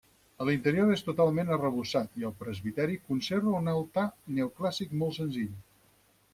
L'interior 0.47 0.93
és 0.93 1.03
totalment 1.09 1.51
arrebossat 1.57 2.17
i 2.23 2.25
el 2.31 2.33
presbiteri 2.41 2.97
conserva 3.11 3.55
un 3.61 3.71
altar 3.77 4.09
neoclàssic 4.41 5.01
molt 5.05 5.19
senzill. 5.23 5.57